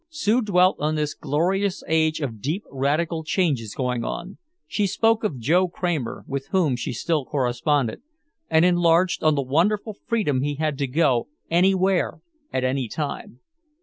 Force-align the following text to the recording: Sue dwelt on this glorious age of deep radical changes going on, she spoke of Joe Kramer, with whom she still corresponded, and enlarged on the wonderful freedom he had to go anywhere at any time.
Sue 0.09 0.41
dwelt 0.41 0.77
on 0.79 0.95
this 0.95 1.13
glorious 1.13 1.83
age 1.87 2.21
of 2.21 2.41
deep 2.41 2.63
radical 2.71 3.23
changes 3.23 3.75
going 3.75 4.03
on, 4.03 4.39
she 4.65 4.87
spoke 4.87 5.23
of 5.23 5.37
Joe 5.37 5.67
Kramer, 5.67 6.25
with 6.27 6.47
whom 6.47 6.75
she 6.75 6.91
still 6.91 7.23
corresponded, 7.23 8.01
and 8.49 8.65
enlarged 8.65 9.21
on 9.23 9.35
the 9.35 9.43
wonderful 9.43 9.95
freedom 10.07 10.41
he 10.41 10.55
had 10.55 10.75
to 10.79 10.87
go 10.87 11.27
anywhere 11.51 12.19
at 12.51 12.63
any 12.63 12.87
time. 12.87 13.41